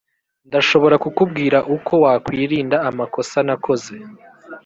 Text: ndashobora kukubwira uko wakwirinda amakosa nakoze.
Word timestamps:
ndashobora 0.47 0.95
kukubwira 1.03 1.57
uko 1.75 1.93
wakwirinda 2.03 2.77
amakosa 2.89 3.37
nakoze. 3.47 3.95